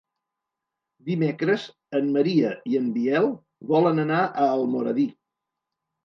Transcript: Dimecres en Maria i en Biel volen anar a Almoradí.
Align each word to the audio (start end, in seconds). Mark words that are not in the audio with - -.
Dimecres 1.09 1.65
en 1.99 2.07
Maria 2.15 2.53
i 2.71 2.77
en 2.79 2.87
Biel 2.95 3.27
volen 3.73 4.05
anar 4.05 4.23
a 4.23 4.47
Almoradí. 4.55 5.05